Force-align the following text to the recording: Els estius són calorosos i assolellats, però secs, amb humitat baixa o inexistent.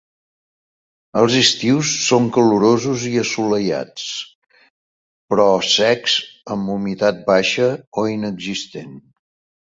Els 1.23 1.33
estius 1.39 1.89
són 2.05 2.29
calorosos 2.37 3.03
i 3.09 3.11
assolellats, 3.23 4.05
però 5.33 5.45
secs, 5.73 6.15
amb 6.55 6.71
humitat 6.77 7.21
baixa 7.29 7.69
o 8.03 8.07
inexistent. 8.15 8.97